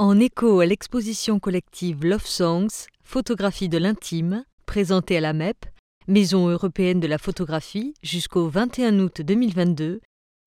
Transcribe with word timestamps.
En 0.00 0.20
écho 0.20 0.60
à 0.60 0.66
l'exposition 0.66 1.40
collective 1.40 2.04
Love 2.04 2.24
Songs, 2.24 2.86
photographie 3.02 3.68
de 3.68 3.78
l'intime, 3.78 4.44
présentée 4.64 5.16
à 5.16 5.20
la 5.20 5.32
MEP, 5.32 5.66
Maison 6.06 6.46
européenne 6.46 7.00
de 7.00 7.08
la 7.08 7.18
photographie, 7.18 7.94
jusqu'au 8.04 8.48
21 8.48 9.00
août 9.00 9.22
2022, 9.22 10.00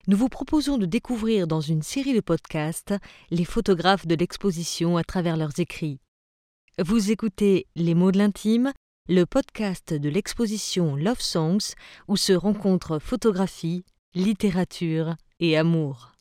nous 0.06 0.16
vous 0.16 0.30
proposons 0.30 0.78
de 0.78 0.86
découvrir 0.86 1.46
dans 1.46 1.60
une 1.60 1.82
série 1.82 2.14
de 2.14 2.20
podcasts 2.20 2.94
les 3.30 3.44
photographes 3.44 4.06
de 4.06 4.14
l'exposition 4.14 4.96
à 4.96 5.04
travers 5.04 5.36
leurs 5.36 5.60
écrits. 5.60 6.00
Vous 6.82 7.10
écoutez 7.10 7.66
Les 7.76 7.94
mots 7.94 8.10
de 8.10 8.16
l'intime, 8.16 8.72
le 9.06 9.26
podcast 9.26 9.92
de 9.92 10.08
l'exposition 10.08 10.96
Love 10.96 11.20
Songs 11.20 11.74
où 12.08 12.16
se 12.16 12.32
rencontrent 12.32 12.98
photographie, 12.98 13.84
littérature 14.14 15.16
et 15.40 15.58
amour. 15.58 16.11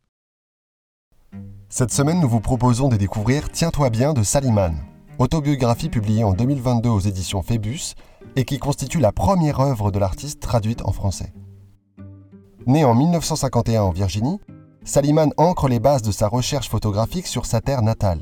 Cette 1.73 1.93
semaine, 1.93 2.19
nous 2.19 2.27
vous 2.27 2.41
proposons 2.41 2.89
de 2.89 2.97
découvrir 2.97 3.49
Tiens-toi 3.49 3.89
bien 3.89 4.11
de 4.11 4.23
Saliman, 4.23 4.75
autobiographie 5.19 5.87
publiée 5.87 6.25
en 6.25 6.33
2022 6.33 6.89
aux 6.89 6.99
éditions 6.99 7.43
Phébus 7.43 7.95
et 8.35 8.43
qui 8.43 8.59
constitue 8.59 8.99
la 8.99 9.13
première 9.13 9.61
œuvre 9.61 9.89
de 9.89 9.97
l'artiste 9.97 10.41
traduite 10.41 10.81
en 10.83 10.91
français. 10.91 11.33
Né 12.67 12.83
en 12.83 12.93
1951 12.93 13.83
en 13.83 13.91
Virginie, 13.91 14.41
Saliman 14.83 15.31
ancre 15.37 15.69
les 15.69 15.79
bases 15.79 16.01
de 16.01 16.11
sa 16.11 16.27
recherche 16.27 16.69
photographique 16.69 17.25
sur 17.25 17.45
sa 17.45 17.61
terre 17.61 17.83
natale. 17.83 18.21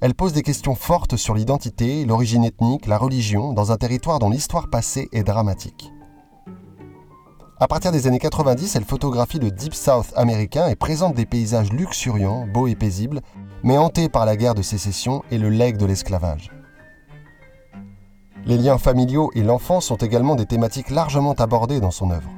Elle 0.00 0.14
pose 0.14 0.32
des 0.32 0.42
questions 0.42 0.74
fortes 0.74 1.16
sur 1.16 1.34
l'identité, 1.34 2.06
l'origine 2.06 2.44
ethnique, 2.44 2.86
la 2.86 2.96
religion, 2.96 3.52
dans 3.52 3.70
un 3.70 3.76
territoire 3.76 4.18
dont 4.18 4.30
l'histoire 4.30 4.70
passée 4.70 5.10
est 5.12 5.24
dramatique. 5.24 5.92
À 7.62 7.68
partir 7.68 7.92
des 7.92 8.06
années 8.06 8.18
90, 8.18 8.74
elle 8.74 8.86
photographie 8.86 9.38
le 9.38 9.50
Deep 9.50 9.74
South 9.74 10.14
américain 10.16 10.68
et 10.68 10.76
présente 10.76 11.14
des 11.14 11.26
paysages 11.26 11.70
luxuriants, 11.70 12.46
beaux 12.46 12.66
et 12.66 12.74
paisibles, 12.74 13.20
mais 13.62 13.76
hantés 13.76 14.08
par 14.08 14.24
la 14.24 14.34
guerre 14.34 14.54
de 14.54 14.62
sécession 14.62 15.22
et 15.30 15.36
le 15.36 15.50
legs 15.50 15.76
de 15.76 15.84
l'esclavage. 15.84 16.50
Les 18.46 18.56
liens 18.56 18.78
familiaux 18.78 19.30
et 19.34 19.42
l'enfance 19.42 19.84
sont 19.84 19.98
également 19.98 20.36
des 20.36 20.46
thématiques 20.46 20.88
largement 20.88 21.34
abordées 21.34 21.80
dans 21.80 21.90
son 21.90 22.10
œuvre. 22.10 22.30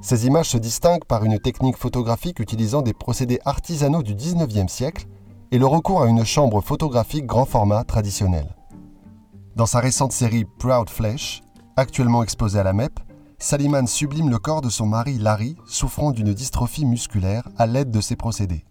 Ces 0.00 0.24
images 0.28 0.50
se 0.50 0.58
distinguent 0.58 1.04
par 1.04 1.24
une 1.24 1.40
technique 1.40 1.76
photographique 1.76 2.38
utilisant 2.38 2.82
des 2.82 2.94
procédés 2.94 3.40
artisanaux 3.44 4.04
du 4.04 4.14
19e 4.14 4.68
siècle 4.68 5.06
et 5.50 5.58
le 5.58 5.66
recours 5.66 6.00
à 6.00 6.06
une 6.06 6.24
chambre 6.24 6.60
photographique 6.60 7.26
grand 7.26 7.44
format 7.44 7.82
traditionnelle. 7.82 8.54
Dans 9.56 9.66
sa 9.66 9.80
récente 9.80 10.12
série 10.12 10.44
Proud 10.44 10.90
Flesh, 10.90 11.42
actuellement 11.76 12.22
exposée 12.22 12.60
à 12.60 12.62
la 12.62 12.72
MEP, 12.72 13.00
Saliman 13.42 13.88
sublime 13.88 14.30
le 14.30 14.38
corps 14.38 14.60
de 14.60 14.68
son 14.68 14.86
mari 14.86 15.18
Larry, 15.18 15.56
souffrant 15.66 16.12
d'une 16.12 16.32
dystrophie 16.32 16.84
musculaire, 16.84 17.48
à 17.58 17.66
l'aide 17.66 17.90
de 17.90 18.00
ces 18.00 18.14
procédés. 18.14 18.64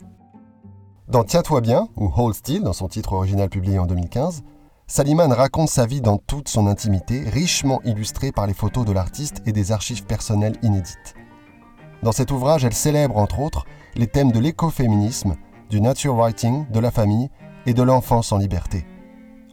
Dans 1.10 1.26
Tiens-toi 1.26 1.60
bien, 1.60 1.90
ou 1.98 2.10
Hold 2.16 2.36
Still, 2.36 2.64
dans 2.64 2.72
son 2.72 2.88
titre 2.88 3.12
original 3.12 3.50
publié 3.50 3.80
en 3.80 3.86
2015, 3.86 4.44
Saliman 4.88 5.34
raconte 5.34 5.68
sa 5.68 5.86
vie 5.86 6.00
dans 6.00 6.18
toute 6.18 6.48
son 6.48 6.68
intimité, 6.68 7.20
richement 7.30 7.82
illustrée 7.84 8.32
par 8.32 8.48
les 8.48 8.54
photos 8.54 8.86
de 8.86 8.94
l'artiste 8.94 9.42
et 9.46 9.52
des 9.52 9.74
archives 9.74 10.06
personnelles 10.06 10.58
inédites. 10.62 11.16
Dans 12.02 12.14
cet 12.14 12.32
ouvrage, 12.32 12.64
elle 12.64 12.74
célèbre 12.74 13.18
entre 13.18 13.42
autres 13.42 13.66
les 13.96 14.08
thèmes 14.08 14.32
de 14.32 14.40
l'écoféminisme, 14.40 15.36
du 15.70 15.82
nature 15.82 16.16
writing, 16.16 16.66
de 16.72 16.80
la 16.80 16.92
famille 16.92 17.30
et 17.66 17.74
de 17.74 17.84
l'enfance 17.84 18.32
en 18.32 18.38
liberté. 18.38 18.86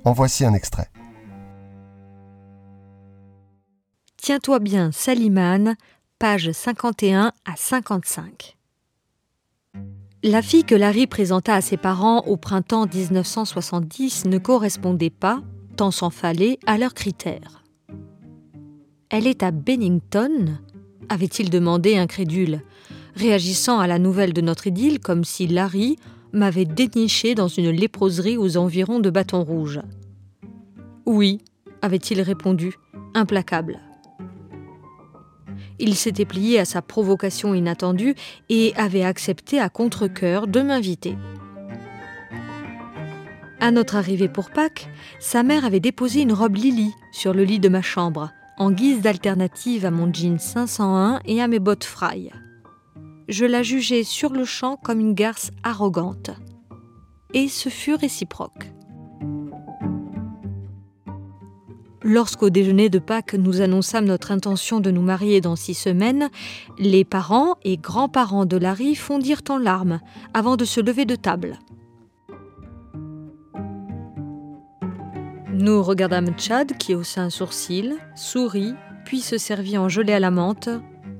En 0.04 0.12
voici 0.12 0.44
un 0.44 0.54
extrait. 0.54 0.90
Tiens-toi 4.28 4.58
bien, 4.58 4.92
Salimane, 4.92 5.74
pages 6.18 6.52
51 6.52 7.32
à 7.46 7.56
55. 7.56 8.58
La 10.22 10.42
fille 10.42 10.64
que 10.64 10.74
Larry 10.74 11.06
présenta 11.06 11.54
à 11.54 11.62
ses 11.62 11.78
parents 11.78 12.20
au 12.26 12.36
printemps 12.36 12.84
1970 12.84 14.26
ne 14.26 14.36
correspondait 14.36 15.08
pas, 15.08 15.40
tant 15.78 15.90
s'en 15.90 16.10
fallait, 16.10 16.58
à 16.66 16.76
leurs 16.76 16.92
critères. 16.92 17.64
Elle 19.08 19.26
est 19.26 19.42
à 19.42 19.50
Bennington 19.50 20.58
avait-il 21.08 21.48
demandé 21.48 21.96
incrédule, 21.96 22.60
réagissant 23.14 23.80
à 23.80 23.86
la 23.86 23.98
nouvelle 23.98 24.34
de 24.34 24.42
notre 24.42 24.66
idylle 24.66 25.00
comme 25.00 25.24
si 25.24 25.46
Larry 25.46 25.96
m'avait 26.34 26.66
déniché 26.66 27.34
dans 27.34 27.48
une 27.48 27.70
léproserie 27.70 28.36
aux 28.36 28.58
environs 28.58 29.00
de 29.00 29.08
Bâton 29.08 29.42
Rouge. 29.42 29.80
Oui, 31.06 31.38
avait-il 31.80 32.20
répondu, 32.20 32.74
implacable. 33.14 33.80
Il 35.78 35.94
s'était 35.94 36.24
plié 36.24 36.58
à 36.58 36.64
sa 36.64 36.82
provocation 36.82 37.54
inattendue 37.54 38.14
et 38.48 38.72
avait 38.76 39.04
accepté 39.04 39.60
à 39.60 39.68
contre-coeur 39.68 40.46
de 40.46 40.60
m'inviter. 40.60 41.16
À 43.60 43.70
notre 43.70 43.96
arrivée 43.96 44.28
pour 44.28 44.50
Pâques, 44.50 44.88
sa 45.18 45.42
mère 45.42 45.64
avait 45.64 45.80
déposé 45.80 46.22
une 46.22 46.32
robe 46.32 46.56
Lily 46.56 46.92
sur 47.12 47.34
le 47.34 47.42
lit 47.42 47.58
de 47.58 47.68
ma 47.68 47.82
chambre, 47.82 48.30
en 48.56 48.70
guise 48.70 49.00
d'alternative 49.00 49.84
à 49.84 49.90
mon 49.90 50.12
jean 50.12 50.38
501 50.38 51.20
et 51.24 51.42
à 51.42 51.48
mes 51.48 51.58
bottes 51.58 51.84
fry. 51.84 52.30
Je 53.28 53.44
la 53.44 53.62
jugeais 53.62 54.04
sur 54.04 54.32
le 54.32 54.44
champ 54.44 54.76
comme 54.76 55.00
une 55.00 55.14
garce 55.14 55.50
arrogante. 55.62 56.30
Et 57.34 57.48
ce 57.48 57.68
fut 57.68 57.94
réciproque. 57.94 58.70
Lorsqu'au 62.08 62.48
déjeuner 62.48 62.88
de 62.88 62.98
Pâques 62.98 63.34
nous 63.34 63.60
annonçâmes 63.60 64.06
notre 64.06 64.32
intention 64.32 64.80
de 64.80 64.90
nous 64.90 65.02
marier 65.02 65.42
dans 65.42 65.56
six 65.56 65.74
semaines, 65.74 66.30
les 66.78 67.04
parents 67.04 67.56
et 67.64 67.76
grands-parents 67.76 68.46
de 68.46 68.56
Larry 68.56 68.94
fondirent 68.94 69.42
en 69.50 69.58
larmes 69.58 70.00
avant 70.32 70.56
de 70.56 70.64
se 70.64 70.80
lever 70.80 71.04
de 71.04 71.16
table. 71.16 71.58
Nous 75.52 75.82
regardâmes 75.82 76.32
Chad 76.38 76.78
qui 76.78 76.94
haussa 76.94 77.20
un 77.20 77.28
sourcil, 77.28 77.98
sourit, 78.16 78.72
puis 79.04 79.20
se 79.20 79.36
servit 79.36 79.76
en 79.76 79.90
gelée 79.90 80.14
à 80.14 80.20
la 80.20 80.30
menthe, 80.30 80.70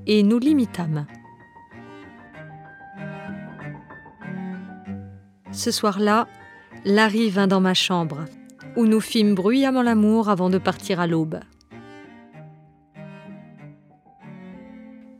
et 0.07 0.23
nous 0.23 0.39
l'imitâmes. 0.39 1.05
Ce 5.51 5.69
soir-là, 5.69 6.27
Larry 6.83 7.29
vint 7.29 7.45
dans 7.45 7.61
ma 7.61 7.75
chambre 7.75 8.25
où 8.75 8.85
nous 8.85 9.01
fîmes 9.01 9.35
bruyamment 9.35 9.81
l'amour 9.81 10.29
avant 10.29 10.49
de 10.49 10.57
partir 10.57 10.99
à 10.99 11.07
l'aube. 11.07 11.39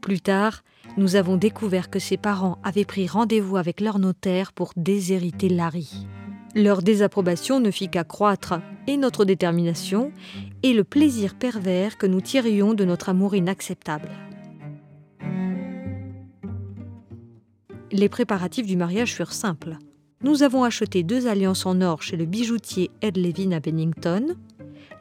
Plus 0.01 0.21
tard, 0.21 0.63
nous 0.97 1.15
avons 1.15 1.37
découvert 1.37 1.89
que 1.89 1.99
ses 1.99 2.17
parents 2.17 2.57
avaient 2.63 2.85
pris 2.85 3.07
rendez-vous 3.07 3.57
avec 3.57 3.79
leur 3.79 3.99
notaire 3.99 4.53
pour 4.53 4.73
déshériter 4.75 5.49
Larry. 5.49 6.07
Leur 6.55 6.81
désapprobation 6.81 7.59
ne 7.59 7.69
fit 7.69 7.89
qu'accroître 7.89 8.55
et 8.87 8.97
notre 8.97 9.23
détermination 9.23 10.11
et 10.63 10.73
le 10.73 10.83
plaisir 10.83 11.35
pervers 11.35 11.97
que 11.97 12.07
nous 12.07 12.21
tirions 12.21 12.73
de 12.73 12.85
notre 12.85 13.09
amour 13.09 13.35
inacceptable. 13.35 14.09
Les 17.91 18.09
préparatifs 18.09 18.65
du 18.65 18.77
mariage 18.77 19.13
furent 19.13 19.33
simples. 19.33 19.77
Nous 20.21 20.43
avons 20.43 20.65
acheté 20.65 21.03
deux 21.03 21.27
alliances 21.27 21.65
en 21.65 21.79
or 21.79 22.03
chez 22.03 22.17
le 22.17 22.25
bijoutier 22.25 22.91
Ed 23.01 23.15
Levin 23.15 23.53
à 23.53 23.61
Bennington. 23.61 24.35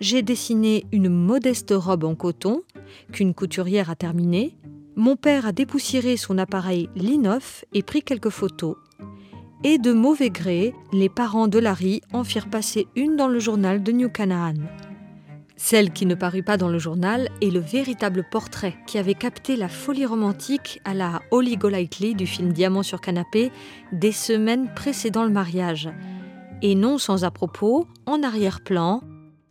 J'ai 0.00 0.22
dessiné 0.22 0.86
une 0.92 1.08
modeste 1.08 1.74
robe 1.76 2.04
en 2.04 2.14
coton 2.14 2.62
qu'une 3.10 3.34
couturière 3.34 3.90
a 3.90 3.96
terminée. 3.96 4.56
Mon 4.94 5.16
père 5.16 5.44
a 5.44 5.50
dépoussiéré 5.50 6.16
son 6.16 6.38
appareil 6.38 6.88
Linoff 6.94 7.64
et 7.74 7.82
pris 7.82 8.02
quelques 8.02 8.28
photos. 8.28 8.76
Et 9.64 9.78
de 9.78 9.92
mauvais 9.92 10.30
gré, 10.30 10.72
les 10.92 11.08
parents 11.08 11.48
de 11.48 11.58
Larry 11.58 12.00
en 12.12 12.22
firent 12.22 12.48
passer 12.48 12.86
une 12.94 13.16
dans 13.16 13.26
le 13.26 13.40
journal 13.40 13.82
de 13.82 13.90
New 13.90 14.08
Canaan. 14.08 14.54
Celle 15.60 15.92
qui 15.92 16.06
ne 16.06 16.14
parut 16.14 16.44
pas 16.44 16.56
dans 16.56 16.68
le 16.68 16.78
journal 16.78 17.28
est 17.42 17.50
le 17.50 17.58
véritable 17.58 18.24
portrait 18.30 18.76
qui 18.86 18.96
avait 18.96 19.14
capté 19.14 19.56
la 19.56 19.68
folie 19.68 20.06
romantique 20.06 20.80
à 20.84 20.94
la 20.94 21.20
Holly 21.32 21.56
Golightly 21.56 22.14
du 22.14 22.28
film 22.28 22.52
Diamant 22.52 22.84
sur 22.84 23.00
canapé 23.00 23.50
des 23.90 24.12
semaines 24.12 24.72
précédant 24.72 25.24
le 25.24 25.30
mariage. 25.30 25.90
Et 26.62 26.76
non 26.76 26.96
sans 26.96 27.24
à 27.24 27.32
propos, 27.32 27.88
en 28.06 28.22
arrière-plan, 28.22 29.02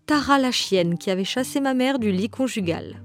Tara 0.05 0.39
la 0.39 0.51
chienne 0.51 0.97
qui 0.97 1.11
avait 1.11 1.25
chassé 1.25 1.59
ma 1.59 1.73
mère 1.73 1.99
du 1.99 2.13
lit 2.13 2.29
conjugal. 2.29 3.01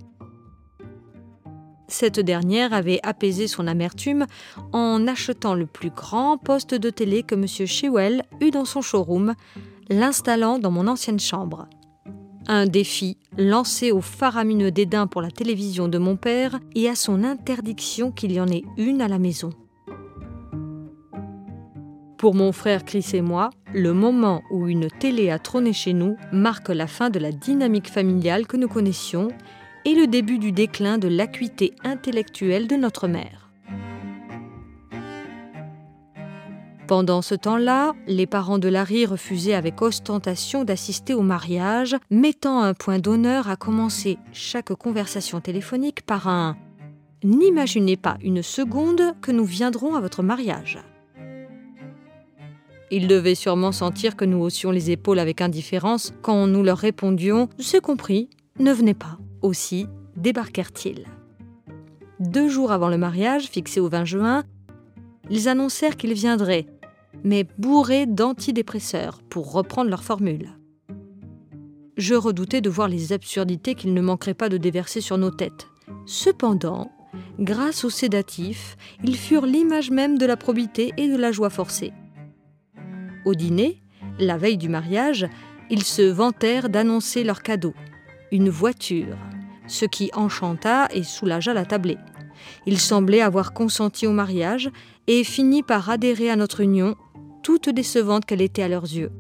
Cette 1.89 2.21
dernière 2.21 2.73
avait 2.73 3.01
apaisé 3.03 3.49
son 3.49 3.67
amertume 3.67 4.27
en 4.73 5.09
achetant 5.09 5.55
le 5.55 5.67
plus 5.67 5.91
grand 5.91 6.39
poste 6.39 6.77
de 6.77 6.89
télé 6.89 7.25
que 7.25 7.35
M. 7.35 7.49
Shewell 7.67 8.23
eut 8.41 8.53
dans 8.53 8.65
son 8.65 8.81
showroom, 8.81 9.35
l'installant 9.91 10.61
dans 10.61 10.71
mon 10.71 10.87
ancienne 10.87 11.21
chambre. 11.21 11.67
Un 12.49 12.67
défi 12.67 13.17
lancé 13.39 13.93
au 13.93 14.01
faramineux 14.01 14.71
dédain 14.71 15.07
pour 15.07 15.23
la 15.23 15.31
télévision 15.31 15.89
de 15.89 15.99
mon 15.99 16.17
père 16.17 16.59
et 16.75 16.89
à 16.89 16.95
son 16.95 17.23
interdiction 17.23 18.11
qu'il 18.11 18.33
y 18.33 18.41
en 18.41 18.49
ait 18.49 18.65
une 18.77 19.01
à 19.01 19.09
la 19.09 19.19
maison. 19.19 19.51
Pour 22.19 22.35
mon 22.35 22.53
frère 22.53 22.85
Chris 22.85 23.07
et 23.15 23.21
moi, 23.21 23.51
le 23.75 23.93
moment 23.93 24.43
où 24.53 24.69
une 24.69 24.89
télé 24.89 25.31
a 25.31 25.39
trôné 25.39 25.73
chez 25.73 25.93
nous 25.93 26.17
marque 26.33 26.69
la 26.69 26.87
fin 26.87 27.11
de 27.11 27.19
la 27.19 27.33
dynamique 27.33 27.91
familiale 27.91 28.47
que 28.47 28.57
nous 28.57 28.69
connaissions 28.69 29.29
et 29.85 29.95
le 29.95 30.07
début 30.07 30.39
du 30.39 30.53
déclin 30.53 30.99
de 30.99 31.09
l'acuité 31.09 31.73
intellectuelle 31.83 32.69
de 32.69 32.77
notre 32.77 33.09
mère. 33.09 33.42
Pendant 36.93 37.23
ce 37.23 37.35
temps-là, 37.35 37.95
les 38.07 38.27
parents 38.27 38.59
de 38.59 38.69
Larry 38.69 39.07
refusaient 39.07 39.55
avec 39.55 39.81
ostentation 39.81 40.63
d'assister 40.63 41.15
au 41.15 41.23
mariage, 41.23 41.97
mettant 42.11 42.61
un 42.61 42.75
point 42.75 42.99
d'honneur 42.99 43.49
à 43.49 43.57
commencer 43.57 44.19
chaque 44.35 44.75
conversation 44.75 45.41
téléphonique 45.41 46.03
par 46.03 46.29
un⁇ 46.29 46.55
N'imaginez 47.27 47.97
pas 47.97 48.19
une 48.23 48.43
seconde 48.43 49.15
que 49.23 49.33
nous 49.33 49.47
viendrons 49.47 49.95
à 49.95 50.03
votre 50.03 50.23
mariage⁇ 50.23 50.81
Ils 52.91 53.09
devaient 53.09 53.35
sûrement 53.35 53.73
sentir 53.73 54.15
que 54.15 54.27
nous 54.27 54.43
haussions 54.43 54.71
les 54.71 54.91
épaules 54.91 55.19
avec 55.19 55.41
indifférence 55.41 56.13
quand 56.21 56.47
nous 56.47 56.63
leur 56.63 56.77
répondions⁇ 56.77 57.45
C'est 57.59 57.81
compris, 57.81 58.29
ne 58.59 58.71
venez 58.71 58.93
pas⁇ 58.93 59.17
Aussi 59.41 59.87
débarquèrent-ils. 60.19 61.07
Deux 62.21 62.51
jours 62.51 62.71
avant 62.71 62.91
le 62.91 62.99
mariage, 62.99 63.47
fixé 63.47 63.81
au 63.81 63.89
20 63.89 64.05
juin, 64.05 64.45
ils 65.31 65.49
annoncèrent 65.49 65.97
qu'ils 65.97 66.13
viendraient, 66.13 66.67
mais 67.25 67.47
bourrés 67.59 68.07
d'antidépresseurs, 68.07 69.23
pour 69.29 69.53
reprendre 69.53 69.91
leur 69.91 70.05
formule. 70.05 70.51
Je 71.97 72.15
redoutais 72.15 72.61
de 72.61 72.71
voir 72.71 72.89
les 72.89 73.13
absurdités 73.13 73.75
qu'ils 73.75 73.95
ne 73.95 74.01
manqueraient 74.01 74.35
pas 74.35 74.49
de 74.49 74.57
déverser 74.57 75.01
sur 75.01 75.19
nos 75.19 75.31
têtes. 75.31 75.69
Cependant, 76.07 76.91
grâce 77.39 77.85
aux 77.85 77.91
sédatifs, 77.91 78.77
ils 79.05 79.17
furent 79.17 79.47
l'image 79.47 79.91
même 79.91 80.19
de 80.19 80.27
la 80.27 80.37
probité 80.37 80.93
et 80.97 81.09
de 81.09 81.17
la 81.17 81.33
joie 81.33 81.51
forcée. 81.51 81.93
Au 83.25 83.35
dîner, 83.35 83.83
la 84.19 84.37
veille 84.37 84.57
du 84.57 84.69
mariage, 84.69 85.29
ils 85.71 85.85
se 85.85 86.03
vantèrent 86.03 86.69
d'annoncer 86.69 87.25
leur 87.25 87.43
cadeau, 87.43 87.75
une 88.31 88.49
voiture, 88.49 89.17
ce 89.67 89.85
qui 89.85 90.11
enchanta 90.15 90.89
et 90.93 91.03
soulagea 91.03 91.55
la 91.55 91.65
tablée. 91.65 91.99
Ils 92.67 92.81
semblaient 92.81 93.21
avoir 93.21 93.53
consenti 93.53 94.07
au 94.07 94.13
mariage 94.13 94.71
et 95.07 95.25
finit 95.25 95.63
par 95.63 95.91
adhérer 95.91 96.31
à 96.31 96.37
notre 96.37 96.61
union, 96.61 96.97
toute 97.43 97.69
décevante 97.69 98.25
qu'elle 98.25 98.41
était 98.41 98.63
à 98.63 98.69
leurs 98.69 98.85
yeux. 98.85 99.11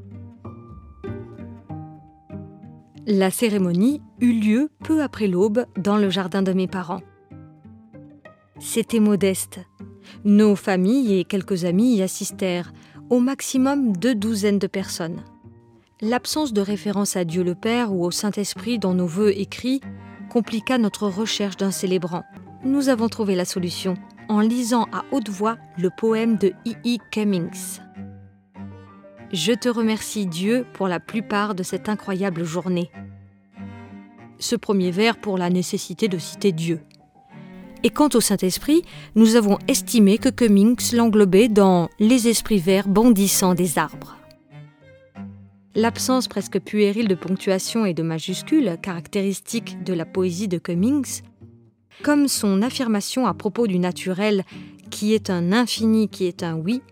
La 3.07 3.31
cérémonie 3.31 4.01
eut 4.21 4.33
lieu 4.33 4.71
peu 4.85 5.03
après 5.03 5.27
l'aube 5.27 5.67
dans 5.77 5.97
le 5.97 6.09
jardin 6.09 6.43
de 6.43 6.53
mes 6.53 6.69
parents. 6.69 7.03
C'était 8.61 9.01
modeste. 9.01 9.59
Nos 10.25 10.55
familles 10.55 11.19
et 11.19 11.25
quelques 11.25 11.65
amis 11.65 11.97
y 11.97 12.03
assistèrent, 12.03 12.73
au 13.11 13.19
maximum 13.19 13.97
deux 13.97 14.15
douzaines 14.15 14.61
de 14.61 14.69
personnes. 14.69 15.21
L'absence 16.01 16.53
de 16.53 16.61
référence 16.61 17.17
à 17.17 17.25
Dieu 17.25 17.43
le 17.43 17.57
Père 17.57 17.93
ou 17.93 18.05
au 18.05 18.11
Saint-Esprit 18.11 18.79
dans 18.79 18.95
nos 18.95 19.07
vœux 19.07 19.37
écrits 19.37 19.81
compliqua 20.31 20.79
notre 20.79 21.09
recherche 21.09 21.57
d'un 21.57 21.73
célébrant. 21.73 22.23
Nous 22.65 22.89
avons 22.89 23.09
trouvé 23.09 23.35
la 23.35 23.45
solution 23.45 23.95
en 24.33 24.41
lisant 24.41 24.87
à 24.93 25.05
haute 25.13 25.29
voix 25.29 25.59
le 25.77 25.91
poème 25.91 26.39
de 26.39 26.55
E. 26.67 26.73
E. 26.87 26.97
Cummings. 27.11 27.81
Je 29.31 29.53
te 29.53 29.69
remercie 29.69 30.25
Dieu 30.25 30.65
pour 30.73 30.89
la 30.89 31.01
plupart 31.01 31.55
de 31.55 31.63
cette 31.63 31.91
incroyable 31.91 32.43
journée. 32.45 32.91
Ce 34.39 34.57
premier 34.57 34.91
vers 34.91 35.19
pour 35.19 35.37
la 35.37 35.51
nécessité 35.51 36.09
de 36.09 36.17
citer 36.17 36.53
Dieu. 36.53 36.81
Et 37.83 37.91
quant 37.91 38.09
au 38.15 38.21
Saint-Esprit, 38.21 38.83
nous 39.17 39.37
avons 39.37 39.59
estimé 39.69 40.17
que 40.17 40.31
Cummings 40.31 40.95
l'englobait 40.95 41.49
dans 41.49 41.91
les 41.99 42.29
esprits 42.29 42.59
verts 42.59 42.89
bondissant 42.89 43.55
des 43.55 43.79
arbres. 43.79 44.17
L'absence 45.75 46.27
presque 46.27 46.59
puérile 46.59 47.09
de 47.09 47.15
ponctuation 47.15 47.85
et 47.85 47.93
de 47.93 48.03
majuscules, 48.03 48.79
caractéristique 48.81 49.83
de 49.85 49.93
la 49.93 50.07
poésie 50.07 50.49
de 50.49 50.59
Cummings, 50.59 51.23
comme 52.03 52.29
son 52.29 52.63
affirmation 52.63 53.27
à 53.27 53.35
propos 53.35 53.67
du 53.67 53.79
naturel 53.79 54.45
qui 54.91 55.15
est 55.15 55.31
un 55.31 55.53
infini, 55.53 56.09
qui 56.09 56.27
est 56.27 56.43
un 56.43 56.57
oui, 56.57 56.83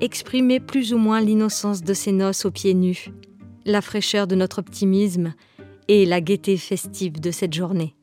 exprimait 0.00 0.60
plus 0.60 0.92
ou 0.92 0.98
moins 0.98 1.20
l'innocence 1.20 1.82
de 1.82 1.94
ses 1.94 2.12
noces 2.12 2.44
aux 2.44 2.50
pieds 2.50 2.74
nus, 2.74 3.12
la 3.64 3.80
fraîcheur 3.80 4.26
de 4.26 4.34
notre 4.34 4.58
optimisme 4.58 5.34
et 5.88 6.04
la 6.04 6.20
gaieté 6.20 6.56
festive 6.56 7.20
de 7.20 7.30
cette 7.30 7.54
journée. 7.54 7.94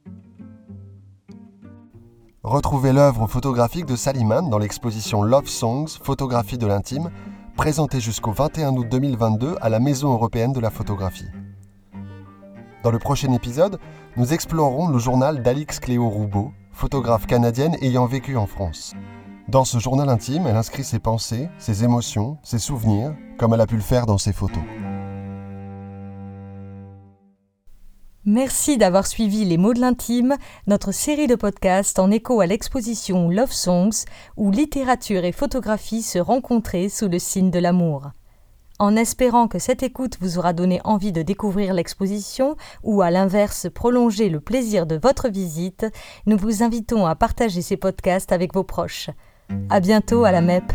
Retrouvez 2.44 2.94
l'œuvre 2.94 3.28
photographique 3.28 3.86
de 3.86 3.98
Saliman 3.98 4.50
dans 4.50 4.60
l'exposition 4.60 5.22
Love 5.22 5.50
Songs, 5.50 6.00
photographie 6.02 6.58
de 6.58 6.66
l'intime, 6.66 7.12
présentée 7.58 8.00
jusqu'au 8.00 8.32
21 8.32 8.78
août 8.78 8.88
2022 8.90 9.56
à 9.60 9.68
la 9.68 9.80
Maison 9.80 10.14
européenne 10.14 10.54
de 10.54 10.62
la 10.62 10.70
photographie. 10.70 11.28
Dans 12.82 12.92
le 12.92 13.00
prochain 13.00 13.34
épisode, 13.34 13.78
nous 14.16 14.34
explorerons 14.34 14.88
le 14.88 15.00
journal 15.00 15.44
d'Alix 15.44 15.80
Cléo 15.82 16.08
Roubaud, 16.08 16.54
photographe 16.72 17.28
canadienne 17.28 17.76
ayant 17.82 18.06
vécu 18.06 18.38
en 18.38 18.48
France. 18.48 18.94
Dans 19.50 19.66
ce 19.66 19.80
journal 19.80 20.08
intime, 20.08 20.48
elle 20.48 20.56
inscrit 20.56 20.86
ses 20.86 21.00
pensées, 21.00 21.50
ses 21.58 21.84
émotions, 21.84 22.38
ses 22.42 22.60
souvenirs, 22.60 23.14
comme 23.38 23.54
elle 23.54 23.60
a 23.60 23.68
pu 23.68 23.76
le 23.76 23.82
faire 23.82 24.06
dans 24.06 24.18
ses 24.18 24.32
photos. 24.32 24.64
Merci 28.24 28.78
d'avoir 28.78 29.08
suivi 29.08 29.44
Les 29.44 29.58
mots 29.58 29.74
de 29.74 29.80
l'intime, 29.82 30.38
notre 30.68 30.94
série 30.94 31.28
de 31.28 31.36
podcasts 31.36 32.00
en 32.00 32.12
écho 32.12 32.40
à 32.40 32.46
l'exposition 32.46 33.30
Love 33.30 33.52
Songs, 33.52 34.06
où 34.38 34.52
littérature 34.52 35.26
et 35.26 35.32
photographie 35.34 36.02
se 36.02 36.20
rencontraient 36.20 36.90
sous 36.90 37.10
le 37.10 37.20
signe 37.20 37.52
de 37.52 37.60
l'amour. 37.60 38.12
En 38.80 38.96
espérant 38.96 39.50
que 39.50 39.60
cette 39.60 39.84
écoute 39.84 40.18
vous 40.22 40.38
aura 40.38 40.54
donné 40.54 40.80
envie 40.86 41.12
de 41.12 41.22
découvrir 41.22 41.74
l'exposition 41.74 42.56
ou 42.82 43.02
à 43.02 43.12
l'inverse 43.12 43.68
prolonger 43.74 44.30
le 44.30 44.40
plaisir 44.40 44.86
de 44.86 44.96
votre 44.96 45.28
visite, 45.28 45.86
nous 46.26 46.38
vous 46.38 46.64
invitons 46.64 47.06
à 47.06 47.14
partager 47.14 47.62
ces 47.62 47.76
podcasts 47.76 48.32
avec 48.32 48.54
vos 48.54 48.64
proches. 48.64 49.10
À 49.70 49.82
bientôt 49.82 50.24
à 50.24 50.32
la 50.32 50.40
MEP. 50.40 50.72